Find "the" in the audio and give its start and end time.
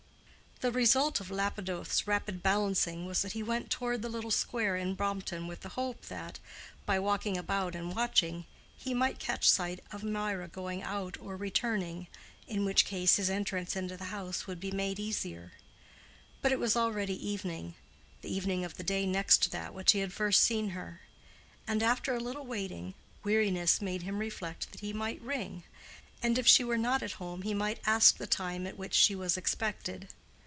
0.61-0.71, 4.03-4.09, 5.61-5.69, 13.97-14.11, 18.77-18.83, 28.17-28.27